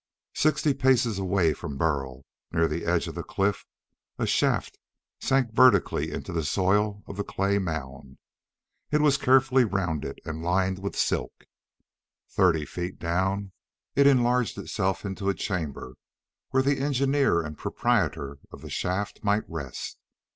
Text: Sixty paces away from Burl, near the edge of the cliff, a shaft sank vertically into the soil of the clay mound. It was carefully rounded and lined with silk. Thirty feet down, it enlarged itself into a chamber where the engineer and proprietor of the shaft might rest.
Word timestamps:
Sixty 0.33 0.73
paces 0.73 1.19
away 1.19 1.53
from 1.53 1.77
Burl, 1.77 2.25
near 2.51 2.67
the 2.67 2.85
edge 2.85 3.05
of 3.07 3.13
the 3.13 3.21
cliff, 3.21 3.67
a 4.17 4.25
shaft 4.25 4.79
sank 5.19 5.53
vertically 5.53 6.09
into 6.11 6.33
the 6.33 6.43
soil 6.43 7.03
of 7.05 7.17
the 7.17 7.23
clay 7.23 7.59
mound. 7.59 8.17
It 8.89 9.01
was 9.01 9.17
carefully 9.19 9.63
rounded 9.63 10.19
and 10.25 10.41
lined 10.41 10.79
with 10.79 10.95
silk. 10.95 11.45
Thirty 12.31 12.65
feet 12.65 12.97
down, 12.97 13.51
it 13.95 14.07
enlarged 14.07 14.57
itself 14.57 15.05
into 15.05 15.29
a 15.29 15.35
chamber 15.35 15.93
where 16.49 16.63
the 16.63 16.79
engineer 16.79 17.43
and 17.43 17.55
proprietor 17.55 18.39
of 18.51 18.61
the 18.61 18.71
shaft 18.71 19.23
might 19.23 19.43
rest. 19.47 19.99